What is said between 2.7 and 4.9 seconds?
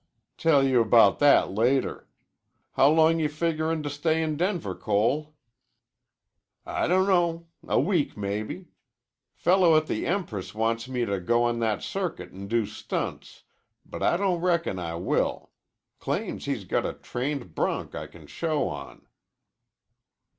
How long you figurin' to stay in Denver,